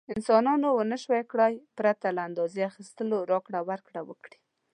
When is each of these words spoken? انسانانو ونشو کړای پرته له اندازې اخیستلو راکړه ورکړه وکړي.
انسانانو 0.17 0.67
ونشو 0.79 1.11
کړای 1.31 1.53
پرته 1.77 2.07
له 2.17 2.21
اندازې 2.29 2.67
اخیستلو 2.71 3.17
راکړه 3.31 3.59
ورکړه 3.69 4.01
وکړي. 4.09 4.37